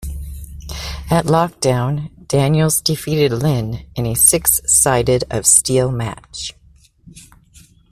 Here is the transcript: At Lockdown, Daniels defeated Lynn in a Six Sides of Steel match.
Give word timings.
At 1.11 1.25
Lockdown, 1.27 2.09
Daniels 2.27 2.81
defeated 2.81 3.31
Lynn 3.33 3.85
in 3.95 4.07
a 4.07 4.15
Six 4.15 4.59
Sides 4.65 5.23
of 5.29 5.45
Steel 5.45 5.91
match. 5.91 6.53